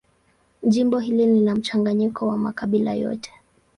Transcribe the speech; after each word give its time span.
Jimbo 0.63 0.99
hili 0.99 1.25
lina 1.25 1.55
mchanganyiko 1.55 2.27
wa 2.27 2.37
makabila 2.37 2.93
yote. 2.93 3.31